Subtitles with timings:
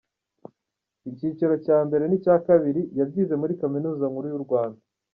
[1.09, 4.81] Icyiciro cya mbere n’icya kabiri, yabyize muri Kaminuza nkuru y’u Rwanda.